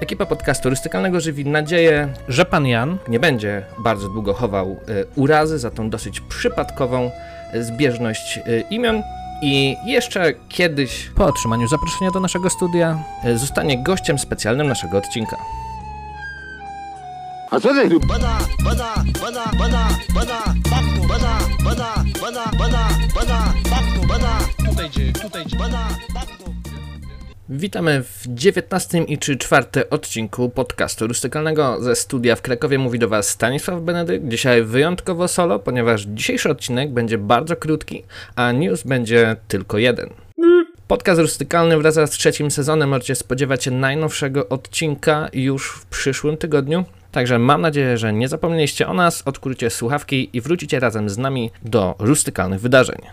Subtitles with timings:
[0.00, 5.58] Ekipa podcastu turystykalnego żywi nadzieję, że pan Jan nie będzie bardzo długo chował y, urazy
[5.58, 7.10] za tą dosyć przypadkową
[7.54, 9.02] y, zbieżność y, imion
[9.42, 12.98] i jeszcze kiedyś, po otrzymaniu zaproszenia do naszego studia,
[13.34, 15.36] zostanie gościem specjalnym naszego odcinka.
[17.50, 17.88] A co ty?
[18.08, 20.54] Bada, bada, bada, bada, bada,
[23.14, 23.54] bada,
[24.08, 26.54] bada, tutaj gdzie, tutaj gdzie, bada, faktu.
[27.48, 32.78] Witamy w 19 i czy czwarty odcinku podcastu turystykalnego ze studia w Krakowie.
[32.78, 34.28] Mówi do Was Stanisław Benedykt.
[34.28, 38.02] Dzisiaj wyjątkowo solo, ponieważ dzisiejszy odcinek będzie bardzo krótki,
[38.36, 40.10] a news będzie tylko jeden.
[40.88, 42.88] Podcast turystykalny wraca z trzecim sezonem.
[42.88, 46.84] Możecie spodziewać się najnowszego odcinka już w przyszłym tygodniu.
[47.16, 51.50] Także mam nadzieję, że nie zapomnieliście o nas, odkurcie słuchawki i wrócicie razem z nami
[51.62, 52.98] do rustykalnych wydarzeń.